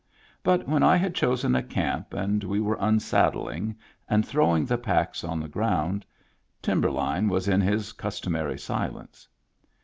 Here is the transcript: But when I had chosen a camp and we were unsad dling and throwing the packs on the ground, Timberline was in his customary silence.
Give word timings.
But 0.41 0.67
when 0.67 0.81
I 0.81 0.95
had 0.95 1.13
chosen 1.13 1.53
a 1.55 1.61
camp 1.61 2.11
and 2.15 2.43
we 2.43 2.59
were 2.59 2.75
unsad 2.79 3.33
dling 3.33 3.75
and 4.09 4.25
throwing 4.27 4.65
the 4.65 4.79
packs 4.79 5.23
on 5.23 5.39
the 5.39 5.47
ground, 5.47 6.07
Timberline 6.59 7.27
was 7.29 7.47
in 7.47 7.61
his 7.61 7.91
customary 7.91 8.57
silence. 8.57 9.27